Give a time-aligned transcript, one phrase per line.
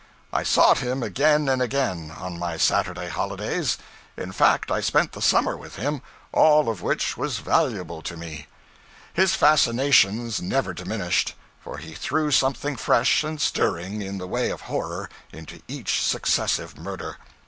[0.33, 3.77] I sought him again and again, on my Saturday holidays;
[4.17, 8.17] in fact I spent the summer with him all of it which was valuable to
[8.17, 8.47] me.
[9.13, 14.61] His fascinations never diminished, for he threw something fresh and stirring, in the way of
[14.61, 17.17] horror, into each successive murder.